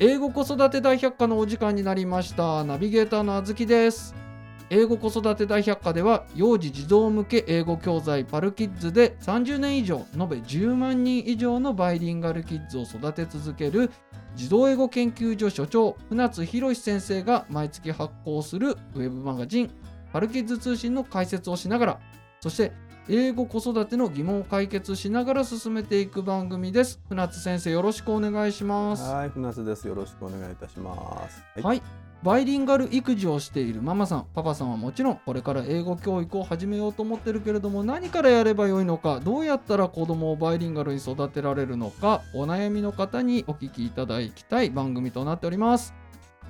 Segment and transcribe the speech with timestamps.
[0.00, 2.62] 英語子育て大百科のお時間になりました。
[2.62, 4.14] ナビゲーターのあずきです。
[4.70, 13.90] 英語子育て大百科では幼児児童向け英語教材パルキッズで30年以上延べ10万人以上のバイリンガルキッズを育て続ける
[14.36, 19.70] 児童英語研究所所長船津博先生が毎月発行するウェブマガジン
[20.12, 22.00] パルキッズ通信の解説をしながら
[22.40, 22.72] そして
[23.08, 27.00] 英語子育ての疑問を解決しながら進めていく番組です。
[27.08, 29.10] 船津先生よろしくお願いします。
[29.10, 29.88] はい船津です。
[29.88, 30.94] よろしくお願いいたしま
[31.28, 31.42] す。
[31.54, 31.82] はい、はい、
[32.22, 45.94] バイリンガル育児をしているママさんパパさんはもちろんこれから英語教育を始めようと思ってるけれども何からやればよいのかどうやったら子供をバイリンガルに育てられるのかお悩みの方にお聞きいただきたい番組となっております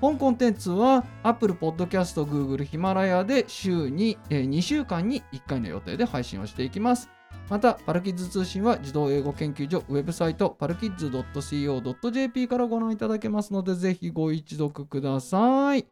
[0.00, 7.10] 本コンテンツは Apple Podcast、Google、ヒマラヤで週に、えー、2週間に1回の予定で配信をしていきます。
[7.50, 15.86] また、パルキッズ通信は児童英語研究所ウェブサイトパルキッズ .co.jp からご覧いただけますので、ぜひご一読ください。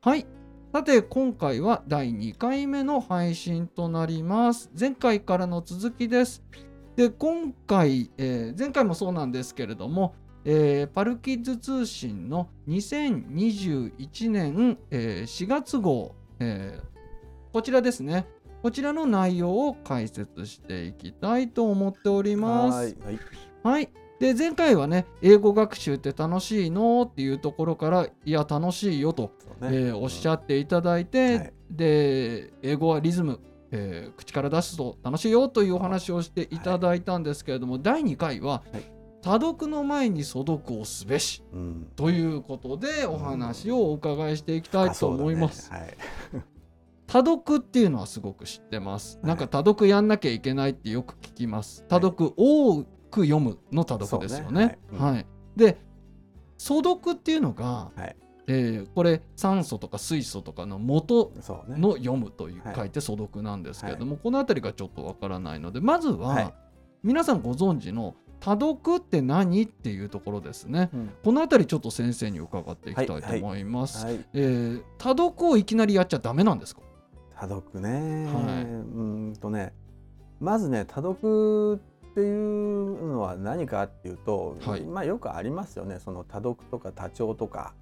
[0.00, 0.26] はい。
[0.72, 4.70] さて、今回は第2回目の配信となります。
[4.78, 6.42] 前回からの続きです。
[6.96, 18.26] で、今回、えー、前回もそうなんですけれども、えー、パルキッズ通信の2021年、えー、4月号、えー、こちらですね。
[18.62, 22.76] こちらの内容を解説していきたいと思っております。
[22.76, 23.18] はい、はい。
[23.62, 23.88] はい、
[24.20, 29.68] で前回はね英語学習って楽しいのっていうところからいや楽しいよと、ね。
[29.70, 38.93] えー、おっしゃっていただいて、うんはい、で英語はリズム、えー、口から出すと楽しいよというお話をしていただいたんですけれども、第2回は、はい
[39.24, 45.70] 多読の前に素読をすべし、うん、ということでお話をお伺いしていきたいと思います。
[45.72, 45.96] うんね。
[46.34, 46.42] はい、
[47.06, 49.18] 多読っていうのはすごく知ってます。
[49.22, 51.86] なんか多読やんなきゃいけないってよく聞きます。
[51.88, 54.66] 多読多く読むの多読ですよね。
[54.66, 54.78] ね。
[54.92, 55.78] はい、はい、で
[56.58, 58.16] 素読っていうのが、はい。
[58.46, 61.32] えー、これ酸素とか水素とかの元
[61.66, 66.52] の読むという、書いて素読なんですけれども、この辺りがちょっとわからないのでまずは、
[67.02, 69.62] 皆さんご存知の多読って何？
[69.62, 74.14] っていうところですね、うん、この辺りちょっと先生に伺っていきたいと思います、はい。
[74.16, 76.82] はい、えー、多読をいきなりやっちゃダメなんですか？
[77.40, 78.70] 多読ね、はい、う
[79.30, 79.72] んとね。
[80.40, 85.98] まずね多読っていうのは何かっていうと、はい、まあよくありますよね。
[85.98, 87.72] その多読とか多聴とか。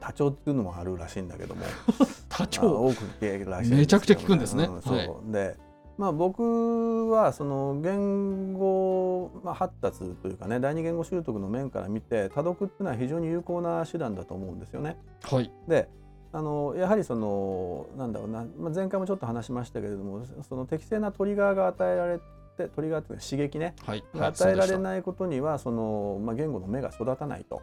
[0.00, 1.62] 多聴っていうのもあるらしいんだけども。
[2.28, 5.56] 多聴、まあ、多く聞けるらしい、ね、めちゃくちゃ聞くんですね、うん、そう、はい、で
[5.96, 14.96] まあ、僕はその言語、まあ、発達というかね第二言語習得の面から見て多読っていうのは非常に有効な手段だと思うんですよね。
[15.22, 15.88] はい、で
[16.32, 22.18] あのやはりそのなんだろうな、まあ、前回もちょっと話しましたけれどもその適正なトリガーが与えられ
[22.56, 27.62] てトリガーっていうのは刺激ね、はい、が与えられないことにはその、まあ、言語の芽が育たないと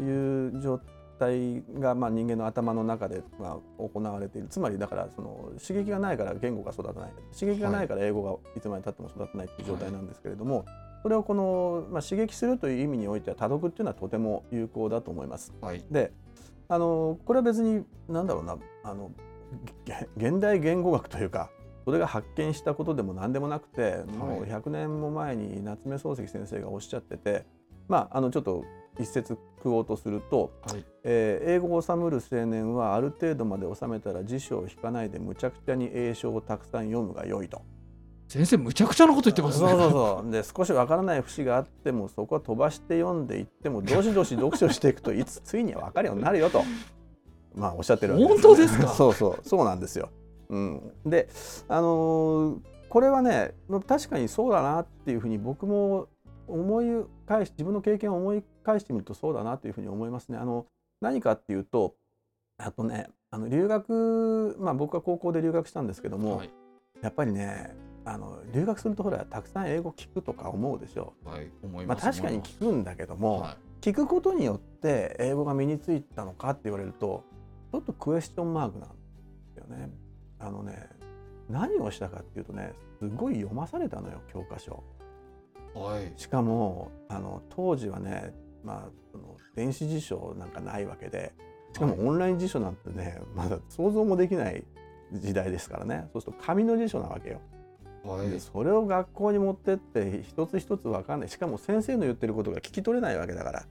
[0.00, 4.48] いう状態態がまあ人間の頭の中でまあ行われている。
[4.48, 7.12] つまりだからその刺激がないから言語が育たない。
[7.38, 10.66] 刺激がないから英語がいつまでたっても育たないっていう状態なんですけれども、はい、
[11.02, 15.52] それをこの、まあ、刺激するという意味においては多読っていうのはとても有効だと思います。
[15.60, 16.12] はい、で
[16.68, 19.10] あのこれは別に何だろうなあの
[20.16, 21.50] 現代言語学というか
[21.84, 27.46] それが発見したことでも何でもなくて、もう100年も前に夏目漱石先生がおっしゃってて
[27.88, 28.62] まああのちょっと
[28.98, 37.62] 一節食おうとすると、はい、えー、英語を収むる青年はある程度まで収めたら辞書を引かないでむちゃくちゃに英書をたくさん読むが良いと。
[38.28, 39.68] 先生むちゃくちゃなこと言ってますね。
[39.70, 40.30] そうそうそう。
[40.30, 46.62] で少しわからない節があってもそこは飛ばして読んでいってもどしどし読書していくといつついには分かるようになるよと。
[47.56, 48.88] まあおっしゃってるわけです、ね、本当ですか？
[48.88, 49.48] そうそう。
[49.48, 50.10] そうなんですよ。
[50.50, 51.28] うん、で
[51.68, 53.54] あのー、これはね
[53.86, 56.08] 確かにそうだなっていうふうに僕も
[56.46, 56.86] 思い
[57.26, 60.36] 返し自分の経験を思い返してみるとそうだなというふうに思いますね。
[60.36, 60.66] あの
[61.00, 61.94] 何かっていうと
[62.58, 66.50] あとねあの留学まあ僕は高校で留学したんですけども、はい、
[67.00, 67.74] やっぱりね
[68.04, 71.14] あの留学するとほらたくさん英語聞くとか思うでしょ。
[71.24, 77.24] はい、思います、まあ、確かに聞くんだけども、はい、聞くことによって英語が身についたのかって言われると
[77.72, 78.94] ちょっとクエスチョンマークなんで
[79.54, 79.90] すよね。
[80.38, 80.88] あのね
[81.48, 84.82] 何をしたかっていうとねすごい読まされたのよ教科書。
[85.74, 91.32] はい、しかもあの当時はね、まあ、その電子辞書なんかないわけで
[91.72, 94.64] しかもオンライン辞書なんてね、まだ想像もできない
[95.12, 96.08] 時代ですからね。
[96.12, 97.40] そうすると紙の辞書なわけよ。
[98.04, 101.28] はい、でそれを学校に持ってって一つ一つ分かんない。
[101.28, 103.66] しかも先生の言ってることが聞き取れないわけだから。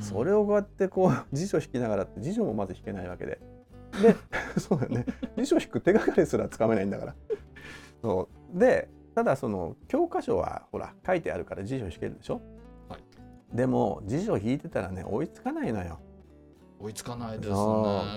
[0.00, 3.40] それをこうやってこう辞書引きながらって辞書もまず引けないわけで。
[4.02, 4.16] で
[4.58, 5.06] そうだよね。
[5.36, 7.14] 辞書引く手がかりすらつかめないんだから。
[8.02, 8.58] そう。
[8.58, 12.42] でただその教科書はほら書いてあるから辞書引けるでしょ、はい、
[13.52, 15.98] でも辞書引いてたらね追いつかないのよ。
[16.80, 17.54] 追いつかないですね。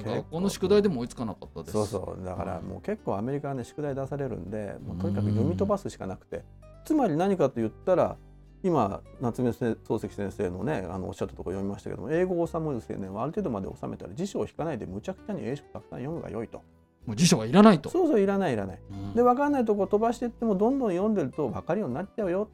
[0.05, 1.73] 学校の宿題でも追いつかなかったです。
[1.73, 2.25] そうそう。
[2.25, 6.43] だからもう結構アメリカはね宿題出されるんでもうとにかく読み飛ばすしかなくて。
[6.85, 8.17] つまり何かと言ったら
[8.61, 16.61] 今夏目漱石先生のねあのおっしゃったところ読みましたけども英語を収める青年はある程度まで収めたら辞書を引かないでむちゃくちゃに英書をたくさん読むが良いと。
[17.05, 17.89] もう辞書がいらないと。
[17.89, 18.79] そうそういらないいらない。
[18.91, 19.13] うん。
[19.13, 22.49] で分かんないとこ飛ばしていってもどんどん読んでると分かるようになっちゃうよ。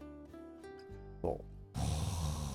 [1.22, 1.44] そう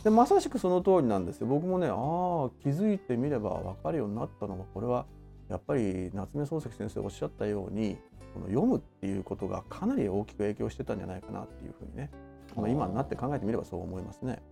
[0.05, 1.47] でまさしくその通りなんですよ。
[1.47, 5.07] 僕もねああ気づいてみれば分かるようになったのがこれは
[5.49, 7.97] やっぱり夏目漱石先生おっしゃったように
[8.35, 12.11] この読むっていうことがかなり大きく影響してたんじゃないかなっていうふうにね、
[12.57, 14.43] まあ、今になって考えてみればそう思いますね。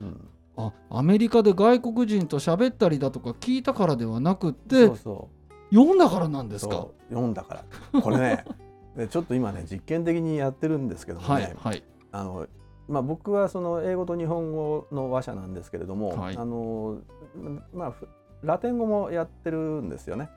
[0.00, 5.28] うん、あアメリカで外国人と喋ったりだとか聞いたからではなくってそうそ
[5.70, 5.74] う。
[5.74, 6.88] 読んだからなんですか？
[7.08, 8.00] 読んだから。
[8.02, 8.44] これね
[8.96, 11.82] でちょっと今ね実験的にやってるんですけどもね、はいはい。
[12.12, 12.46] あの
[12.88, 16.36] まあ、僕はその英語と日本語の話者なんですけれども、はい。
[16.36, 16.98] あの
[17.72, 18.08] まあ、ふ
[18.42, 20.30] ラテン語もやってるんですよね。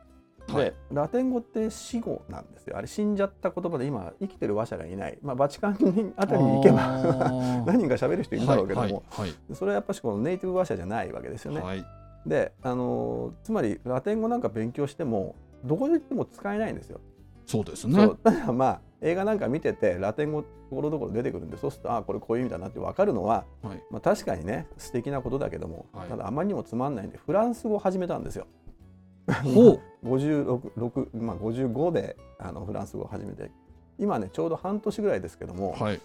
[0.47, 0.73] で、はい。
[0.91, 2.77] ラテン語って死語なんですよ。
[2.77, 7.01] あれ死んじゃった言葉で今生きてる話者がいない、まあ、バチカンにあたりに行けば
[7.67, 11.59] 何人か喋る人いるんだろうけども、はいそれはやっぱしこのネイティブ話者じゃないわけですよね。
[11.59, 11.77] はい。
[11.79, 11.97] はい
[12.27, 16.99] であのつまりラテン語なんか勉強してもどこで行っても使えないんですよ。
[17.45, 18.11] そうですそね
[18.53, 23.83] まあ映画なんか見ててラテン語ところどころ出てくるんでそうするとあこれこういう意味だなって分かるのは、はい。
[23.91, 26.09] まあ、確かにね素敵なことだけども、はい。
[26.09, 28.47] ただあまりにもつまんないんでフランス語を始めたんですよ。
[29.43, 29.81] ほう。
[30.03, 33.51] 56、6まあ、55であのフランス語を始めて。
[33.99, 35.99] 今ねちょうど半年ぐらいですけども、はい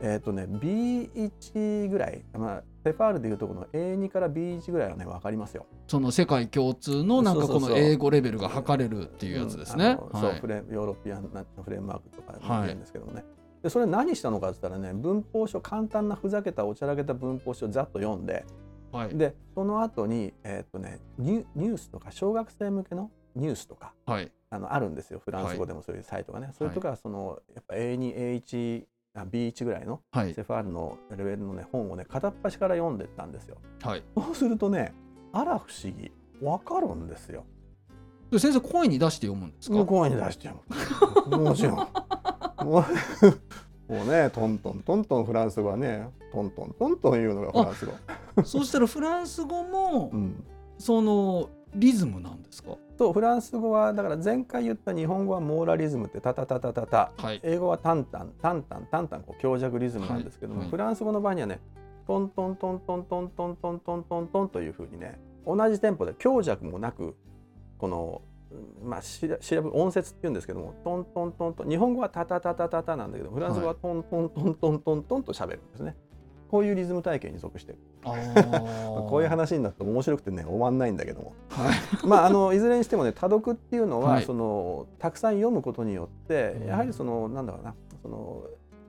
[0.00, 5.66] えっ、とね B1 ぐらい、まあ、セファールでいうとこの A2 から B1 ぐらいはね分かりますよ。
[5.86, 9.96] その世界共通のなんかこの英語レベルが測れるっていうやつですね。
[10.12, 10.40] そうはい。
[10.40, 13.24] フレヨーロピアンなフレームワークとかはい言うんですけどもね、
[13.62, 18.44] でそれ何したのかって言ったらね文法書簡単なふざけたおちゃらけた文法書をざっと読んで
[18.92, 19.16] はい。
[19.16, 24.30] でその後にえーっとねニュニュースとか小学生向けのニュースとかはい。
[24.50, 25.20] あのあるんですよ。
[25.24, 34.92] フランス語でもそういうサイトがね、それとかそのやっぱ A2A1 あ B1 ぐらいのはいセファールのレベルのね本をね片っ端から読んでったんですよはいそうするとね
[35.32, 36.10] あら不思議
[36.42, 37.44] わかるんですよ
[38.30, 39.76] で先生声に出して読むんですか？
[39.76, 40.62] 向こうに出してよ。
[41.38, 41.76] もちろん。
[41.76, 41.84] も
[42.80, 42.84] う
[43.92, 47.92] もうね、トントントントンフランス語はね、トントントントン言うのがフランス語。
[48.42, 50.42] そうしたらフランス語もうん。
[50.78, 52.76] そのリズムなんですか？
[52.96, 57.12] とフランス語はだから前回言った日本語はモーラリズムってタタタタタタ。
[57.16, 61.60] はい英語はタンタンタンタンタンタンこう強弱リズムなんですけども、はいはいフランス語の場合にはね、
[62.06, 67.16] トントントントントントントントントントンというふうにね、同じテンポで強弱もなく
[67.78, 68.22] この
[68.82, 75.96] うんまあしら調べ音節って言うんですけどもトントントントン日本語はタタタタタタなんだけどフランス語はトントントントントントンと喋るんですね。
[76.48, 77.78] こういうリズム体系に属してる。
[78.04, 78.10] あ
[79.08, 81.32] こういう話になると面白くてね終わんないんだけども。
[81.48, 81.76] はい。
[82.06, 84.22] まああのいずれにしてもね多読っていうのは、はい。
[84.22, 86.66] そのたくさん読むことによってうん。
[86.66, 88.44] やはりそのなんだろうなその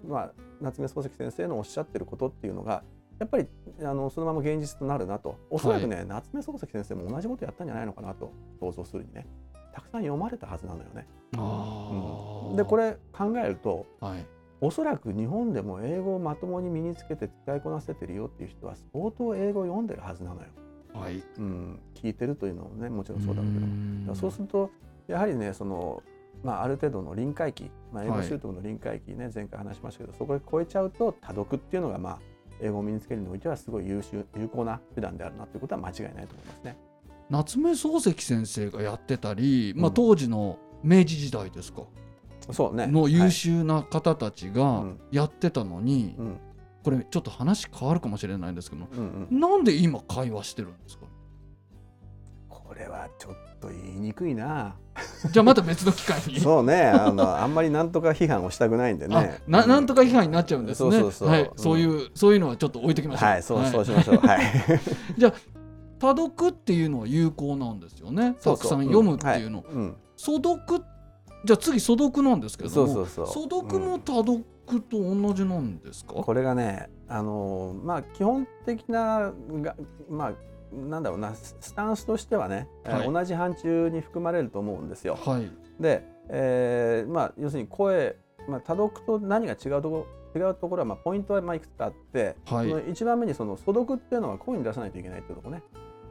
[0.07, 0.31] まあ
[0.61, 2.83] 夏目漱石先生のおっしゃってることっていうのが
[3.19, 3.47] やっぱり
[3.81, 5.35] あのそのまま現実となるなと。
[5.49, 9.25] おそらくね、夏目漱石先生も同じことやったんじゃないのかなと想像するにね。
[9.73, 11.07] たくさん読まれたはずなのよね。
[11.37, 12.55] あー。
[12.55, 14.25] でこれ考えるとはい
[14.65, 20.47] おそらく日本でも英語をまともに身につけて使いこなせてるよっていう人は相当英語を読んでるはずなのよ。
[20.91, 23.67] はいうん、聞いてるというのもねもちろんそうだろうけども。
[23.67, 24.71] んだからそうすると
[25.07, 26.01] やはりねその、
[26.43, 32.19] まあ、ある程度の臨界期、まあ、英語はい習得の臨界期ね、前回話しましたけどそこで超えちゃうと多読っていうのが、まあ、
[32.59, 36.77] 英語を身につけるにおいてはすごい優秀有効な手段であるなということは間違いないと思いますね。
[37.29, 41.91] 夏目漱石先生がやってたり、まあ、うん当時の明治時代ですか、そうね
[42.49, 43.31] の優はい。
[43.31, 44.99] 秀な方たちがうん。
[45.11, 46.37] やってたのに、うん。
[46.83, 51.05] これちょっと話変わるかもしれないんですけどうんうん、なんで今会話してるんですか？
[52.47, 54.75] これはちょっと言いにくいな。
[55.31, 56.39] じゃあまた別の機会に。
[56.39, 56.85] そうね。
[56.85, 59.41] あのあんまりなんとか批判をしたくないんであね。
[59.47, 61.11] ななんとか批判になっちゃうんですね。
[61.11, 61.57] そうはい、うん。
[61.57, 63.29] そういうそういうのはちょっと置いときましょう。
[63.29, 63.43] はい。
[63.43, 64.17] そうそうしましょう。
[64.17, 64.41] はい。
[65.97, 68.35] 多読っていうのは有効なんですよね。
[68.43, 69.61] たくさん読むっていうの。
[69.61, 69.63] ん。
[69.63, 69.73] はい。
[69.73, 69.95] うん。
[70.17, 70.83] 素読
[71.45, 74.43] じゃあ次素読なんですけれども、そうそうそう素読も多読
[74.89, 76.15] と同じなんですか？
[76.15, 79.75] これがねあのまあ基本的なが
[80.09, 80.33] まあ
[80.75, 85.17] なんだろうなススタンスとしてはね、えーはい同じ範疇に含まれると思うんですよ。
[85.23, 85.49] はい
[85.79, 88.17] で、えーまあ要するに声、
[88.49, 95.63] まあ、多読と何が違うところ違うところはまあポイントはまあいくつかあって、はいその一番目にその素読っていうのは声に出さないといけないっていうところね。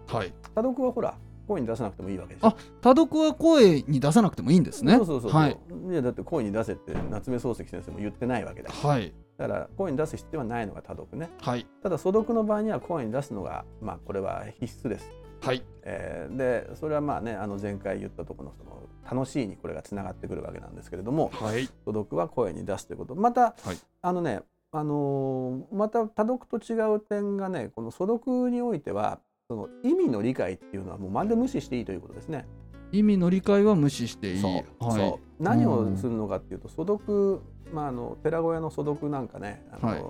[0.07, 0.33] はい。
[0.55, 2.49] 多読はほら声に出さなくてもいいわけでしょ。
[2.49, 4.97] あ多読は声に出さなくてもいいんですね。
[4.97, 5.59] そうそうそうそう、はい
[5.91, 8.71] いやだって声に出せって夏目漱石先生も言ってないわけだ。
[8.73, 11.31] はいだから声に出す必要はないのが多読ね。
[11.41, 15.11] はいただ素読の場合には声に出すのがまあこれは必須です。
[15.41, 24.41] はいえーでそれはまあねあの前回言ったところのその楽しいにこれがつながってくるわけなんですけれどもはい素読は声に出すということまた、はいあのね
[24.73, 32.47] あのーまた多読と違う点がねこの素読においてはその意味の理解っていうのはもうまるで無視していいということですね。
[32.93, 34.41] 意味の理解は無視していい。
[34.41, 34.53] そう
[34.85, 34.97] はい。
[34.97, 35.43] そう。
[35.43, 37.41] 何をするのかっていうと素読、
[37.73, 40.05] まあ、あの寺小屋の素読なんかねあの、はい。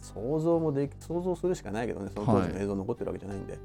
[0.00, 3.58] 想像もでき想像するしかないけどねその当時の映像残ってるわけじゃないんで。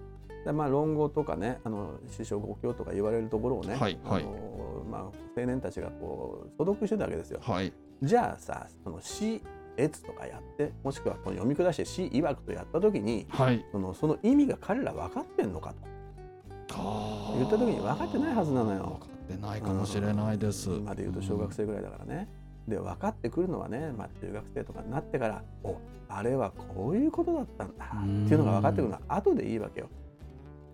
[0.43, 4.23] でまあ、論語とかねあの師匠五経とか言われるところをね、はいはい。
[4.23, 5.01] あのまあ、
[5.37, 7.39] 青年たちがこう素読してたわけですよ。
[7.41, 7.71] はい。
[8.01, 9.41] じゃあさその詩
[9.77, 13.65] 越とかやってもしくはこの読み下して詩曰くとやった時にはい。
[13.71, 15.93] そのその意味が彼ら分かってんのかと。
[17.37, 18.99] 言った時に分かってないはずなのよ。
[18.99, 20.77] 分かってないかもしれないです、うん。
[20.77, 22.29] 今で言うと小学生ぐらいだからね。
[22.67, 25.77] で分かってくるのはね、まあ、中学生とかになってからお
[26.07, 29.89] あれはこういうことだったんだっていうのが分かってくるのは後でいいわけよ。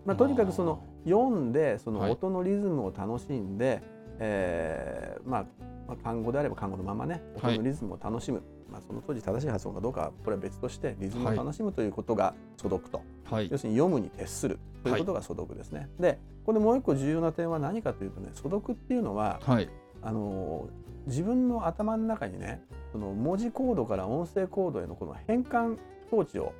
[0.06, 3.82] まあ、とにかくその読んでそのはい音のリズムを楽しんで、
[4.18, 5.46] えーまあ、
[5.88, 7.58] まあ漢語であれば漢語のままね音はい。
[7.58, 13.48] のリズムを楽しむ、まあ、その当時正しい発音かどうかはこれは別としてリズムを楽しむということが素読と、はい。
[13.50, 15.88] 要するに読むに徹するということが素読ですね。
[15.98, 19.68] でこれもう一個重要な点は何かというとね素読っていうのははい。
[20.02, 20.68] あの
[21.06, 22.62] 自分の頭の中にね
[22.92, 25.78] その文字コードから音声コードへのこの変換
[26.10, 26.52] 装置を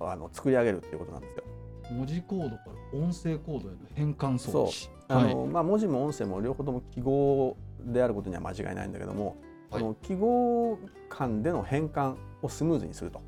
[0.00, 1.44] あの作り上げるっていうことなんですよ。
[1.92, 2.62] 文字コードか
[2.92, 4.88] ら音声コードへの変換装置。
[5.08, 9.36] あのまあ、文字も音声も両方とも記号であることには間違いないんだけども、
[9.74, 9.82] はい。
[9.82, 10.78] この記号
[11.08, 13.20] 間での変換をスムーズにすると。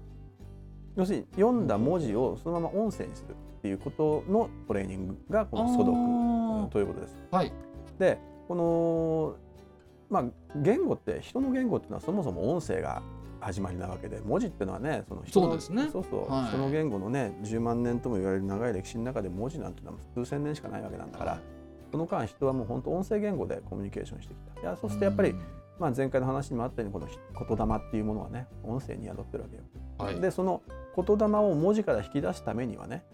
[0.96, 7.16] 要するに読んだ文字をそのまま音声にするっていうことのトレーニングがこの素読あということです。
[7.30, 7.52] ーはい。
[7.98, 9.36] でこの
[10.08, 10.24] まあ
[10.56, 13.02] 言語って人の言語っていうのはそもそも音声が
[13.40, 15.88] 始まりなわけで文字っていうのはねその人のそうですね。
[15.92, 16.48] そうそう、はい。
[16.48, 21.40] 人の言語のね10万年とも言われる長い歴史の中で文字なんていうのは数千年しかないわけなんだから
[21.90, 24.60] その間人はもう本当音声言語でコミュニケーションしてきた。
[24.60, 25.40] いやそしてやっぱり、うん
[25.78, 27.06] まあ、前回の話にもあったようにこの
[27.56, 29.62] 言霊っていうものはね音声に宿ってるわけよ。
[29.98, 30.62] はいでその
[30.96, 33.04] 言霊を文字から引き出すためにはね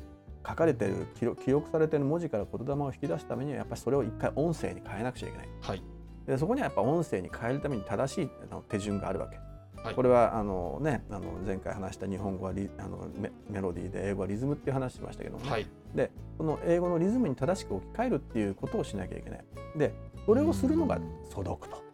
[0.47, 5.49] 書かれてる記録されてる文字から言霊を引き出すためにはやっぱりそれを一回音声に変えなくちゃいけない。
[5.61, 5.83] はい
[6.26, 8.31] でそこにはやっぱ音声に変えるために正しい
[8.69, 9.37] 手順があるわけ。
[9.37, 19.45] はいこれはあの、ね、あの前回話した日本語はリあのメメロディーで英語はリズムっていう話しましたけどもね、はいでその英語のリズムに正しく置き換えるっていうことをしなきゃいけない。
[19.76, 19.92] で
[20.25, 21.91] それをするのが素読と。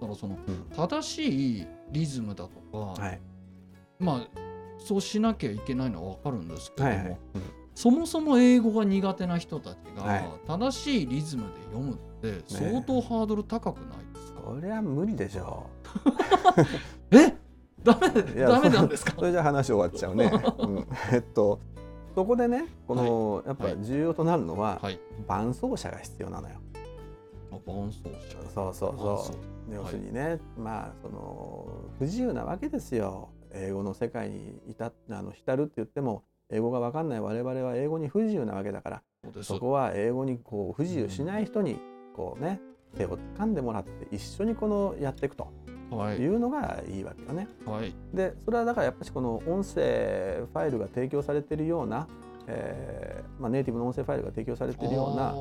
[0.00, 0.64] だからそのうん。
[0.76, 2.50] 正しいリズムだと
[2.96, 3.20] か、はい。
[3.98, 4.40] まあ
[4.78, 7.18] そうしなきゃいけないのは分かるんですけども、はいはい。
[7.34, 7.42] うん。
[7.74, 10.30] そもそも英語が苦手な人たちが、はい。
[10.46, 15.66] 正しいリズムで読むって相当ハードル高くないですか、これは無理でしょ
[17.12, 17.34] え？
[17.84, 19.12] ダメダメなんですか？
[19.16, 19.20] う。
[19.20, 20.30] それじゃ話終わっちゃうね。
[20.58, 20.86] うん。
[21.12, 21.60] えっと
[22.14, 24.98] そこでねこの、やっぱはい重要となるのは、はい。
[25.28, 26.56] 伴奏者が必要なのよ。
[27.50, 29.32] あ伴奏者そうそうそ
[29.70, 29.74] う。
[29.74, 31.66] 要するにね、まあその
[31.98, 33.30] 不自由なわけですよ。
[33.52, 37.20] 英語の世界にいたあの浸るって言っても英語がわかんない。
[37.20, 39.02] 我々は英語に不自由なわけだから。
[39.42, 41.78] そこは英語にこう不自由しない人に
[42.14, 42.60] こうね
[42.96, 45.52] 手を掴んでもらって一緒にこのやっていくと。
[45.90, 46.18] はい。
[46.18, 47.48] いうのがいいわけよね。
[47.64, 47.94] はい。
[48.12, 52.06] でそれはだからやっぱりこの音声ファイルが提供されているような、
[52.50, 55.34] えーまあ、ネイティブの音声ファイルが提供されているような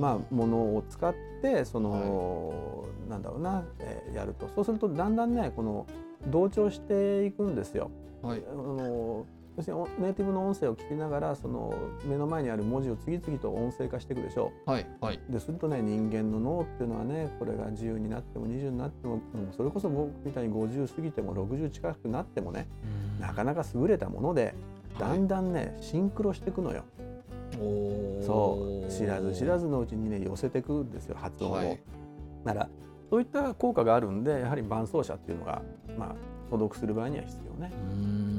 [0.00, 5.86] まあ、ものを使ってその、なんだろうな、えーやるとそうするとだんだんねこの
[6.26, 7.90] 同調していくんですよ。
[8.22, 9.26] はいあの
[9.56, 11.74] 要するにおネイティブの音声を聞きながらその
[12.04, 15.20] 目の前にある文字を次々と音声化していくでしょはいはい。
[15.28, 15.32] う。
[15.32, 22.68] でするとね人間の脳っていうのはねこれが10になっても20になっても、うんそれこそ僕みたいに50過ぎても60近くなってもね
[23.20, 24.54] なかなか優れたもので
[24.98, 26.84] だんだんねシンクロしていくのよ。
[28.24, 31.54] そう知らず知らずのうちにね寄せていくんですよ発音を。
[31.54, 31.80] はい
[32.44, 32.68] なら
[33.10, 35.62] そういった効果があるんでやはり伴奏者っていうのが
[35.98, 36.14] まあ
[36.50, 37.72] 所読する場合には必要ね。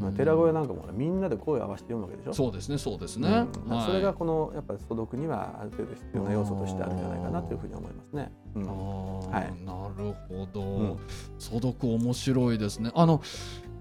[0.01, 2.33] まあ、寺声なんかもほらみんなで声を合わせて読むわけでしょ。
[2.33, 3.29] そうですねそうですうんね。
[3.67, 8.31] はいそれがこのやっぱり所読にはある程度必要な要素としてあるんじゃないかなというふうに思いますね。
[8.55, 10.99] うんはいなるほど、ん
[11.37, 12.91] 素読面白いですね。
[12.95, 13.21] あの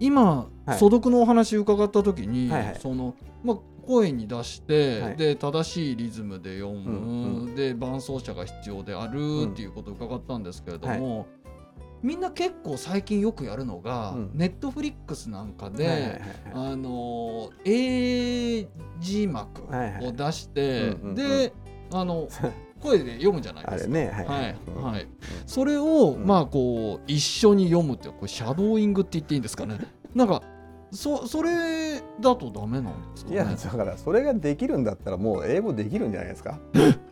[0.01, 0.79] 今、はい。
[0.79, 2.79] 素読のお話伺った時に、はいはい。
[2.81, 5.17] そのまあ声に出して、はい。
[5.17, 9.53] で正しいリズムで読む、うんで伴奏者が必要であるん。
[9.53, 11.27] っていうことを伺ったんですけれども、
[12.03, 14.31] みんな結構最近よくやるのが、うん。
[14.35, 16.23] ネットフリックスなんかで、はいはいはいはい
[16.55, 18.69] あの英
[19.01, 20.07] 字幕はいはい。
[20.07, 21.15] を出して、うんうんうん。
[21.15, 21.53] で
[21.93, 22.29] あの
[22.83, 23.91] 声で読むじゃないですか。
[23.91, 24.27] あれね、はい。
[24.27, 24.83] はいうん。
[24.83, 25.09] はい、
[25.47, 26.27] それを、うん。
[26.27, 29.79] まあこう一緒に読むってこれシャドーイングって言っていいんですかね。
[30.15, 30.43] なんか
[30.91, 36.59] そそれだとダメなんですか、ね、いやだからそれができるんだったらもう英語できるんじゃないですか。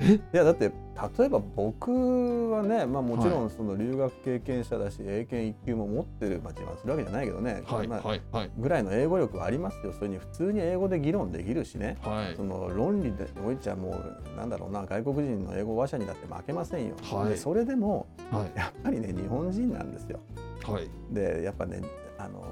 [0.00, 0.14] え？
[0.14, 0.72] いやだって
[1.18, 8.50] 例えば僕はね、まあ、もちろんその留学経験者だし、英検1級も持ってる、まあ、自慢するわけじゃないけどね、はいまあはいはい。
[8.56, 9.92] ぐらいの英語力はありますよ。
[9.92, 11.98] それに普通に英語で議論できるしね。
[12.02, 14.02] はいその論理でおいちゃも
[14.34, 16.94] うなんだろうな外国人の英語話者にだって負けませんよ。
[17.02, 17.28] はい。
[17.30, 18.58] でそれでもはい。
[18.58, 20.20] やっぱりね日本人なんですよ。
[20.64, 20.88] はい。
[21.10, 21.82] でやっぱね
[22.18, 22.42] あの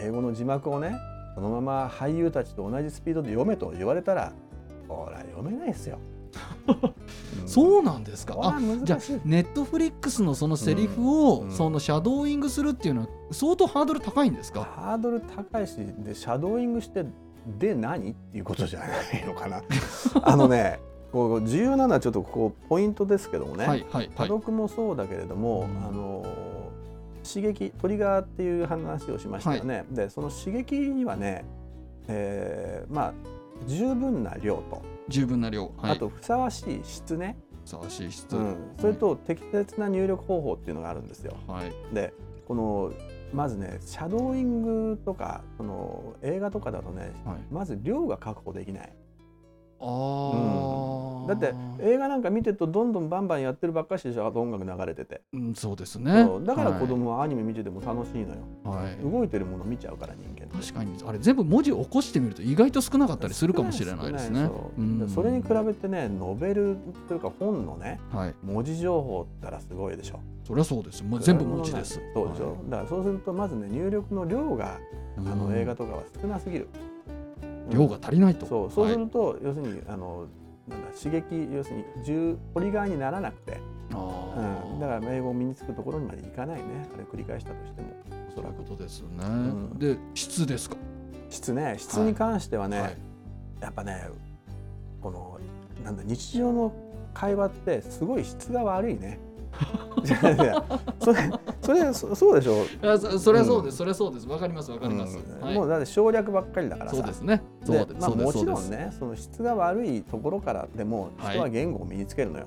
[0.00, 0.94] 英語の字幕をね
[1.34, 4.32] そのまま俳優たちと同じスピードで読めと言われたら
[4.88, 5.98] ほら読めないですよ。
[6.68, 7.48] うん。
[7.48, 8.34] そうなんですか？
[8.40, 14.64] あじゃあネットフリックスのそのセリフを、そのシャドーイングするっていうのは相当ハードル高いんですか？
[14.64, 17.04] ハードル高いしでシャドーイングして
[17.58, 18.12] で何？
[18.12, 19.62] っていうことじゃないのかな。
[20.22, 20.80] あのね
[21.12, 24.30] こう重要なのはちょっとここポイントですけどもね、はいはいはい。
[24.30, 25.86] もそうだけれども、うん。
[25.86, 26.24] あの
[27.26, 29.84] 刺激トリガーっていう話をしましたよね。
[29.90, 31.44] でその刺激にはね、
[32.08, 33.12] えーまあ
[33.68, 41.36] 十分な量と、十分な量、はい、あとふさわしい質ね、ふさわしい質、うん、それと適切な入力方法っていうのがあるんですよ。
[41.46, 41.72] はい。
[41.94, 42.12] で
[42.46, 42.92] この
[43.32, 47.38] まずねシャドーイングとかその映画とかだとねはい。
[47.50, 48.92] まず量が確保できない。
[49.80, 50.43] あー
[51.26, 56.28] だって映画なんか見てるとどんどんバンバンやってるばっかしでしょあと音楽流れてて、うん、そうですね。
[56.44, 60.48] だから子供はアニメ見てても楽しいのよ、はい、はい動いてるもの見ちゃうから人間。
[60.60, 60.96] 確かに。
[61.06, 64.48] あれ全部文字を起こしてみると意外と少なかったりするかもしれないですね。
[65.08, 66.76] 少それに比べてねノベル
[67.08, 70.20] というか本のねはい文字情報ったらすごいでしょ。
[70.46, 72.00] そりゃそうですもう全部文字です。
[72.14, 74.78] そうでしょ、だからそうするとまずね入力の量が
[75.16, 76.68] ああの映画とかは少なすぎる、
[77.70, 78.44] 量が足りないと。
[78.46, 78.70] そう。
[78.70, 79.04] そうすはい。
[79.04, 80.26] ると、要するにあの
[80.68, 83.60] なんだ刺激要するに重ポリガーにならなくて、
[83.92, 86.88] あうん、ーだから英語を身につくところにまでいかないね。
[86.94, 87.88] あれ繰り返したとしても。
[88.30, 88.62] おそらく。
[88.62, 89.78] ことですね、ん。
[89.78, 90.76] で質ですか？
[91.28, 91.76] 質ね。
[91.78, 92.96] 質に関してはね、はい。
[93.60, 94.08] やっぱね
[95.00, 95.38] この
[95.84, 96.72] なんだ日常の
[97.12, 99.18] 会話ってすごい質が悪いね。
[100.04, 100.64] いやいや
[101.00, 101.30] それ
[101.62, 112.46] それそそうでしょいやそそれはそうです、それはそうですわかりますわかります、もうだって省略ばっかりだからそうですねそうですまあ、もちろんねその質が悪いところからでも人は言語を身につけるのよ。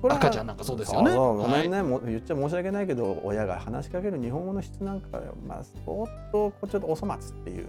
[0.00, 7.66] これ赤ちゃんなんかそうですよねごめんね、も言っちゃ申し訳ないけど親が話しかける日本語の質なんかまあ相当ちょっとお粗末っていう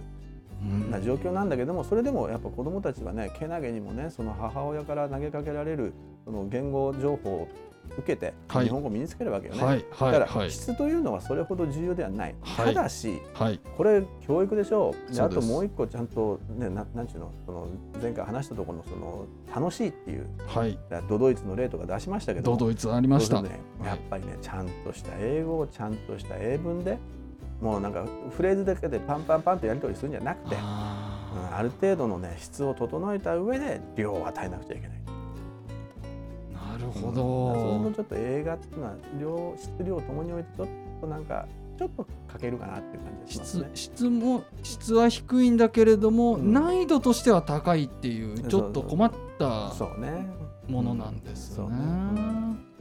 [0.62, 5.92] うんな状況なんだけどもそれでもやっぱ子どもたちはねけなげにもねその母親から投げかけられる
[6.24, 7.48] その言語情報
[7.96, 9.62] 受けてはい日本語を身につけるわけよね。
[9.62, 12.34] はいはいだからはい質というのはそれほど重要ではない。
[12.42, 15.14] はいただしはいこれ教育でしょう。
[15.14, 17.32] であともう一個ちゃんとねななんちゅうの？
[17.46, 17.66] その
[18.00, 22.56] 前回話したところのその楽しいっていうはいドドイツの例とか出しましたけども。
[22.56, 26.98] ドドイツありました、ね、やっぱりねちゃんとした英語をちゃんとした英文で
[27.60, 28.04] もうなんか
[28.36, 30.56] フレーズだけでパンパンパンとやり取りするんじゃなくて。
[30.58, 34.98] あうんある程度のね質を整えた上で量を与えなくちゃいけない。
[36.78, 40.68] るほうんど、そうするとちょっと映画っていうのは量質量ともにおいてちょっ
[41.00, 41.46] となんか
[41.78, 43.70] ちょっと欠けるかなっていう感じがします質ね。
[43.74, 50.26] 質も質は低いんだけれども、うん難易度としては高いっていうちょっと困ったそうね。
[50.68, 51.56] ものなんですね。
[51.56, 51.76] そうね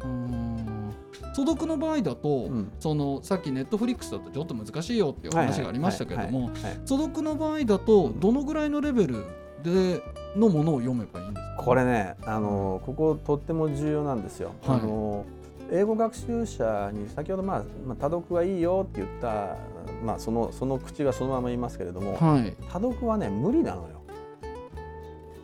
[0.04, 0.94] うん
[1.34, 9.24] 素読の場合だと、うんそのさっきネットフリックスだとちょっと難しいよっていう話がありましたけどもはいはいはい素読の場合だとどのぐらいのレベル
[9.64, 10.02] で
[10.36, 11.64] のものを読めばいいんですか？
[11.64, 14.54] これね、あのこことっても重要なんですよ。
[14.62, 14.80] はい。
[14.80, 15.26] あの
[15.72, 19.58] 英語学習者に先ほど、まあ、まあ多読はいいよって言った、
[20.04, 22.56] まあ、そのその口はそのまま言いますけれども、はい。
[22.72, 24.02] 多読はね無理なのよ。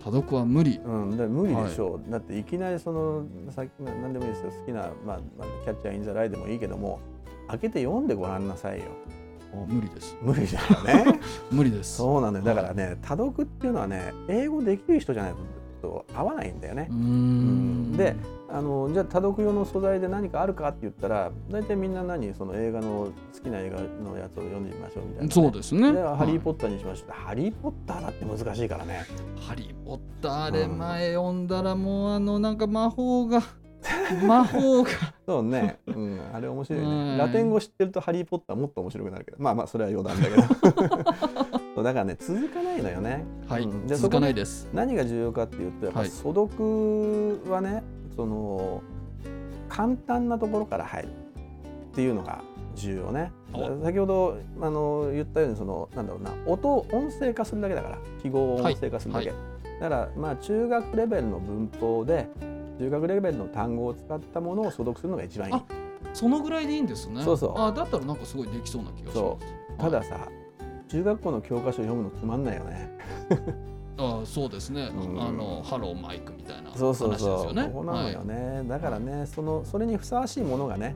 [0.04, 0.80] 多読は無理。
[0.84, 4.52] うん、で無理でしょう、だっていきなりそのさっきな何でもいいですよ。
[4.52, 7.00] 好きな、まあまあ、キャッチャーインザライでもいいけども
[7.48, 8.86] 開けて読んでごらんなさいよ。
[8.86, 9.23] あ
[9.68, 10.18] 無理です。
[10.22, 11.20] 無理だよね。
[11.52, 11.98] 無理です。
[11.98, 12.46] そうなんだよ。
[12.46, 15.34] だからね多読っていうのはね英語できる人じゃない
[15.82, 16.90] と合わないんだよね。
[17.98, 18.16] で
[18.50, 23.78] あのじゃあ多読用の素材で何かあるかって言ったら大体みんな何その映画の好きな映画
[24.10, 25.92] のやつを読んでみましょうみたいなね、そうですね。
[25.92, 29.02] でハリー・はいポッターにしましょう、ハリー・ポッターだって難しいからね。
[29.40, 33.42] ハリー・ポッターあれうん前読んだらもうあのなんか魔法が
[34.26, 34.90] 魔法が。
[35.26, 37.12] そうね、うん、あれ面白いうん。
[37.12, 37.18] ね。
[37.18, 41.54] ラテン語知ってるとハリー・ポッターもっと面白くなるけど、まあまあそれは余談だけど。
[41.76, 43.26] そうだからね続かないのよね。
[43.48, 43.88] はい、うん。
[43.88, 44.70] 続かないです。
[44.74, 46.10] 何が重要かっていうとやっぱはい。
[46.10, 47.84] 素読はね、
[48.16, 48.82] その
[49.70, 52.44] 簡単なところから入るっていうのが
[52.76, 53.32] 重要ね。
[53.54, 53.84] お。
[53.84, 57.98] 先ほどあの言ったようにそのなんだろうな音を音声化するだけだから。
[58.22, 59.30] 記号を音声化するだけ。
[59.30, 59.38] はい。
[59.80, 62.30] だからまあ中学レベルの文法で
[62.80, 65.64] 中学レベルの単語を使ったものを素読するのが一番いいあ。
[66.14, 70.28] そのぐらいでいいんですねそうそうあだったらなんかすごいできそうな気がしますたださ
[70.94, 72.92] 中学校の教科書読むのつまんないよね。
[73.98, 77.46] ああそうですね、うんあのハローマイクみたいな話ですそうそうそう。
[77.48, 77.64] よね。
[77.66, 78.64] ここなのよね。
[78.68, 80.96] だからね、そのそれにふさわしいものがね、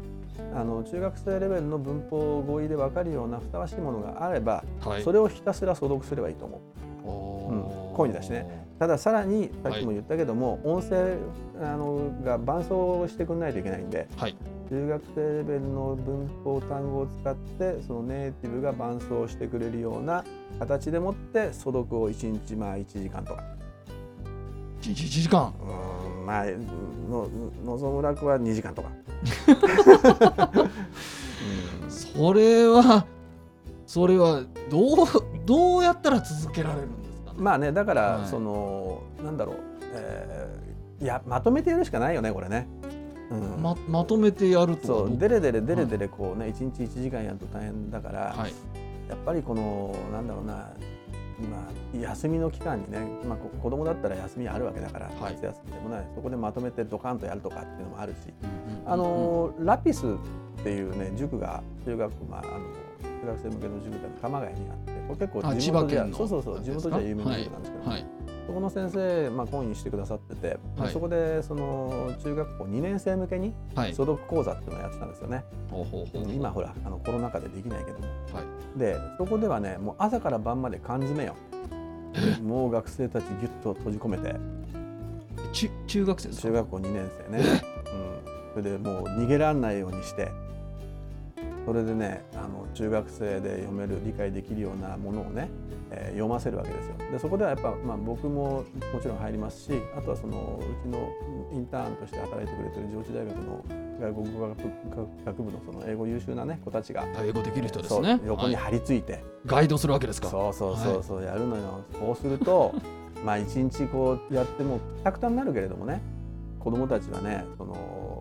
[0.55, 7.53] あの中学生レベルの文法語彙で分かるようなふさわしいものがあれば、はい、はいそれをひたすら所読すればいいと思う。
[7.53, 8.66] うん講義だしね。
[8.79, 11.17] たださらにさっきも言ったけども、音声
[11.61, 14.35] あのが伴奏してくれないといけないんで、はい。
[14.69, 20.25] 中学生レベルの文法単語を使ってそのネイティブが伴奏してくれるような
[20.59, 23.43] 形でもって素読を1日まあ1時間とか。
[24.81, 25.53] 一日一時間。
[25.59, 26.45] うーんまあ
[27.09, 27.29] の
[27.65, 28.89] 望む楽は2時間とか、
[31.83, 31.89] うん。
[31.89, 33.07] それは
[33.87, 34.97] それはどう
[35.45, 37.06] どうやったら続けられるんですかね。
[37.37, 38.27] まあねだから、はい。
[38.27, 39.55] そのなんだろう、
[39.93, 40.67] えー
[40.99, 42.67] いやまとめてやるしかないよねこれね。
[43.29, 43.61] うん。
[43.61, 48.53] ままとめてやるとそうデレデレデレデレこうね1日1時間やると大変だから、はい。
[49.07, 50.71] やっぱりこのなんだろうな
[51.39, 52.97] 今休みの期間にね、
[53.27, 55.35] まあ、こ子供だったら休みあるわけだから、はい。
[55.35, 60.09] 夏休みでもないそこでまとめてドカンとやるとかっていうのもあるし、うんあのラピスっ
[60.63, 62.51] ていうね塾が中学まああの
[63.21, 66.17] 中学生向けの塾が鎌ヶ谷にあって結構あ地元じゃ千葉県の。
[66.17, 68.05] そうそうそう地元じゃ有名な塾なんですけど、はい
[68.47, 70.93] そこの先生、まあ、講義してくださってて、はい。
[70.93, 73.93] そこでその中学校2年生向けにはい。
[73.93, 75.43] 所読講座っていうのをやってたんですよね。
[75.69, 76.33] ほうほうほうほう。
[76.33, 78.05] 今ほらあのコロナ禍でできないけども。
[78.31, 78.79] はい。
[78.79, 81.35] でそこではねもう朝から晩まで缶詰よ。
[82.41, 84.33] もう学生たちギュッと閉じ込めて。
[85.51, 87.43] 中中学生中学校2年生ね、
[88.55, 90.31] うん、それでもう逃げられないようにして
[91.67, 95.49] それでねあの中学生で読める理解できるようなものをね、
[95.91, 101.09] えー読ませるわけですよでそこではやっぱ、まあ、僕ももちろん入りますしあとはそのうちの
[101.51, 103.65] インターンとして働いてくれてる上智大学の
[103.99, 104.57] 外国語学
[105.25, 108.19] 学部のその英語優秀な、ね、子たちが英語できる人ですね。
[108.25, 110.29] 横にはい張り付いて、ガイドするわけですか。
[110.29, 112.75] そうそうそうそう、やるのよそうすると
[113.25, 116.01] まあ一日こうやってもくたくたになるけれどもね
[116.59, 118.16] 子供たちはねその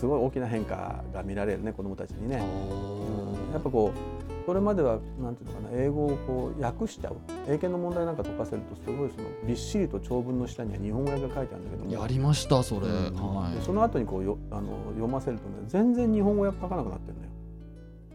[0.00, 2.76] すごい大きな変化が見られるね子供たちにね、う
[3.26, 12.86] んやっぱこうそれまではなんていうのかな英語をこう訳しちゃう英検の問題なんか解かせるとすごいそのびっしりと長文の下には日本語訳が書いてあるんだけどもやりましたそれ。
[12.86, 17.28] うんはでその後にこうよあの読ませるとね全然日本語訳書かなくなってるのよ。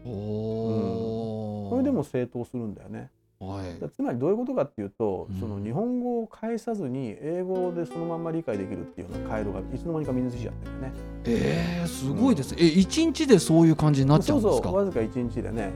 [0.04, 0.08] い。
[0.08, 1.70] おお。
[1.70, 3.10] それでも正当するんだよね。
[3.38, 3.80] はい。
[3.80, 10.92] だつまりどういうことかっていうと、うんその日本語を返さずに英語でそのまんま理解できるっていうような回路がいつの間にか身についちゃってるよね。
[11.26, 12.54] えー、すごいです。
[12.58, 14.54] え一日でそういう感じになっちゃうんですか？
[14.56, 15.72] そうそうわずか1日でね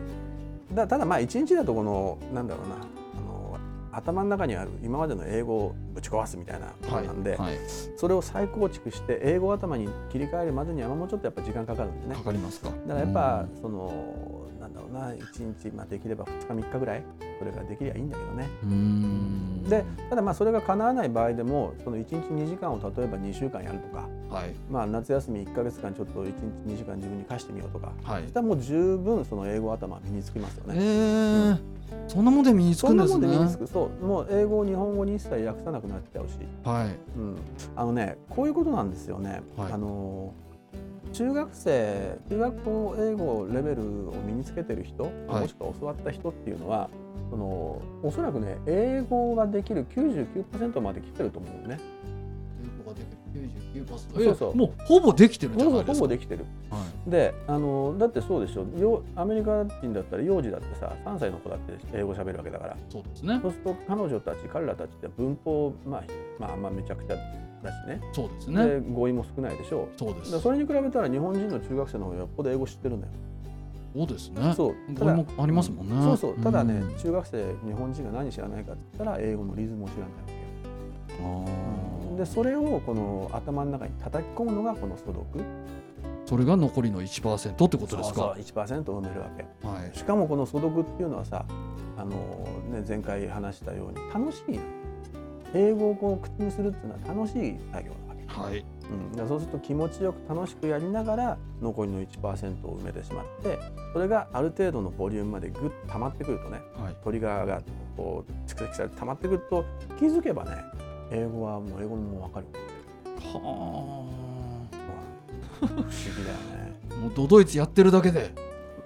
[0.74, 2.78] だただまあ1日だとこのなんだろうなあ
[3.20, 3.58] の
[3.92, 7.56] 頭の中にある今までの英語をぶち壊すみたいなことはいなんで、はい。
[7.96, 12.70] それを再構築して英語頭に切り替えるまでにはもうちょっとやっぱ時間かかるんでねかかりますか？
[12.70, 17.02] だからやっぱそのなんだろうな1日、まあ、できれば2日3日ぐらい
[17.38, 18.48] それができりゃいいんだけどね。
[18.62, 19.62] うーん。
[19.64, 26.32] でただまあそれが叶わない場合でもその1日2時間を例えば2週間やるとか、はいまあ、夏休み1か月間ちょっと1日
[26.74, 28.32] 2時間自分に貸してみようとかはいそし。
[28.34, 30.80] たらもう十分その英語頭は身につきますよえね。
[30.82, 31.58] ー、
[32.08, 33.36] そんなもんで身につそんなもくんですね。
[33.36, 36.32] んで身につくそうもう英語を日本語に一切訳さなくなっちゃうし、
[36.64, 36.88] はい。
[37.18, 37.36] うん、
[37.76, 39.40] あのねこういうことなんですよね。
[39.56, 40.32] はいあの
[41.12, 46.88] 中学生中学校英語レベルを身につけてる人、はいもしくは教わった人っていうのは
[47.30, 51.78] そのおそらくね英語ができる99%まで来てると思うね。
[54.12, 56.00] そうそうもうほぼできてるじゃほぼないですか？
[56.00, 56.44] ほぼできてる。
[56.70, 63.48] はいであのだってそうでしょよアメリカ人だったら幼児だってさ3歳の子だって英語喋るわけだからそうですねそ。
[63.48, 66.02] うすると彼女たち彼らたちって文法まあ
[66.38, 67.16] まあまあめちゃくちゃ
[67.62, 68.66] だしねそうですね。
[68.66, 70.32] で語彙も少ないでしょそうです。
[70.32, 73.12] でそれに比べたら日本人の中学生の方がよっぽど英語知ってるんだよ。
[73.94, 74.54] そうですね。
[74.56, 75.94] そうこれもありますもんね。
[76.02, 80.38] そうそうただね、うん中学生日本人が何知らないかって言ったら英語のリズムを知らないわけよ。
[81.22, 85.24] あーでそれをこの頭の中に叩き込むのがこの素読
[86.26, 88.14] それが残りの1%ってことですか？
[88.14, 89.66] そうそう1%埋めるわけ。
[89.66, 89.96] はい。
[89.96, 91.44] しかもこの素読っていうのはさ
[91.96, 92.10] あの、
[92.70, 94.60] ね、前回話したように楽しいの
[95.54, 98.64] 英語をこう口にするっていうのは楽しい作業なわけ、はい。
[98.90, 103.58] うん、そうすると気持ちよく楽しくやりながら残りの1%を埋めてしまって
[103.92, 106.96] それがある程度のボリュームまでぐっと溜まってくるとねはい。
[107.04, 107.62] トリガーが
[107.96, 109.64] こう蓄積されて溜まってくると
[109.98, 110.56] 気づけばね
[111.12, 112.46] 英語はもう英語も分かる、
[113.20, 114.60] はうん
[115.60, 116.74] 不思議だよね。
[116.90, 116.94] あ。
[116.96, 118.32] もうドドイツやってるだけで。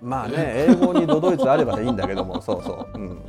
[0.03, 3.23] まあね英語にドドイツあればいいんだけどもそうそう、うん、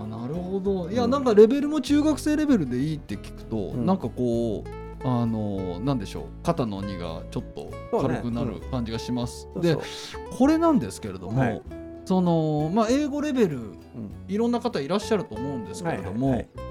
[0.00, 0.90] あなるほど。
[0.90, 3.86] いや、うんなんかレベルも中学生レベルでいいって聞くと、ん。
[3.86, 4.78] なんかこう。
[5.04, 6.24] あのなんでしょう。
[6.42, 9.48] 肩の荷がちょっと軽くなる感じがします。
[9.60, 10.22] でそうそう。
[10.36, 11.62] これなんですけれども、はい。
[12.04, 13.76] そのまあ英語レベルうん。
[14.26, 16.67] いろんな方いらっしゃると思うんですけれども、はいはいはい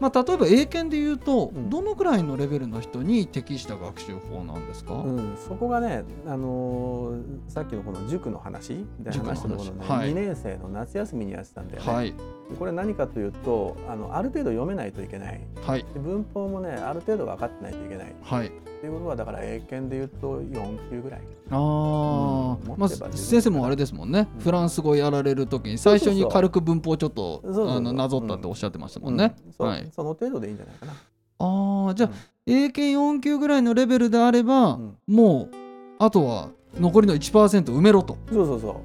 [0.00, 1.70] まあ例えば英検で言うと、うん。
[1.70, 9.36] どのぐらいのレベルの人に適した学習法なんですか、うん、そこがね、あのーさっきのこの塾の話で塾の話。
[9.36, 10.10] 話したところね、はい。
[10.10, 11.92] 2年生の夏休みにやってたんだよね。
[11.92, 12.14] はい。
[12.58, 15.40] これ何かというとあのある程度読めないといけない。
[15.62, 15.84] はい。
[15.94, 18.14] で文法もねある程度分かってないといけない。
[18.22, 21.20] はいっていうことはだから英検で言うと4級ぐらい。
[21.50, 22.78] ああ、うん。
[22.78, 24.40] まあ先生もあれですもんね、うん。
[24.40, 29.90] フランス語やられるときに最初に軽く文法ちょっとなぞったっておっしゃってましたもんね、はい。
[29.92, 30.92] その程度でいいんじゃないかな。
[31.40, 32.54] ああじゃあ、うん。
[32.54, 34.96] 英検4級ぐらいのレベルであれば、うん。
[35.08, 35.54] もう
[35.98, 38.16] あとは残りの1%埋めろと。
[38.30, 38.80] そうそうそ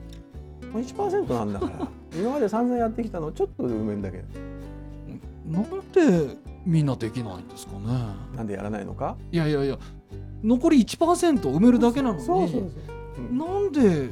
[0.64, 0.66] う。
[0.68, 1.88] もう1%なんだから。
[2.20, 4.24] 今まで散々やってきたのをちょっとで埋めるだけ。
[5.46, 7.80] なんでみんなできないんですかね
[8.36, 9.16] なんでやらないのか？
[9.32, 9.78] いやいやいや
[10.44, 12.62] 残り1%埋めるだけなのにそうそうそう。
[12.62, 14.10] うんなんで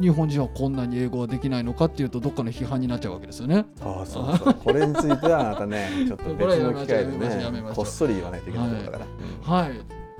[0.00, 3.66] 日本人はこんなに英語ができないのかっていうとどっかの批判になっちゃうわけですよね。
[3.78, 4.54] そうそうそう。
[4.54, 9.04] これについてはあなたね、 ちょっと別の機会でね、こっそり言わないといけないところだか
[9.46, 9.54] ら。
[9.54, 9.70] はい、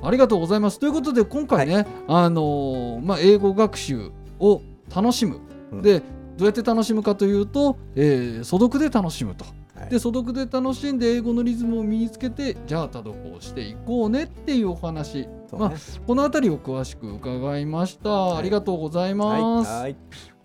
[0.03, 0.79] ありがとうございます。
[0.79, 4.61] ということで今回ね、あのーまあ、英語学習を
[4.95, 5.39] 楽しむ、
[5.73, 6.01] うんで
[6.37, 9.47] どうやって楽しむかというと、えー素読で楽しむと。
[9.93, 15.29] はいで素読で楽しんで英語のリズムを身につけてじゃあ多読をしていこうねっていうお話。
[15.51, 15.77] そうね。
[16.07, 18.39] この辺りを詳しく伺いました、い。
[18.39, 19.71] ありがとうございます。
[19.71, 19.97] はい。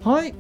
[0.03, 0.33] はい。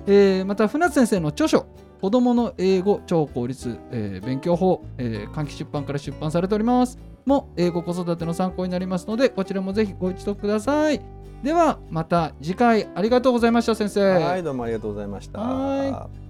[0.06, 1.66] えーまた船津先生の著書
[2.00, 6.98] 子どもの英語超効率、えー勉強法、えー換気出版から出版されております。
[7.24, 11.00] も英語子育ての参考になりますのでこちらもぜひご一読ください。
[11.42, 14.14] ではまた次回ありがとうございました先生。
[14.14, 15.40] はいどうもありがとうございました。
[15.40, 16.25] はい